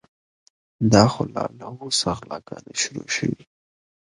دا 0.93 1.03
خو 1.11 1.23
لا 1.33 1.45
له 1.57 1.67
اوسه 1.81 2.09
غلاګانې 2.17 2.73
شروع 2.81 3.07
شوې. 3.15 3.41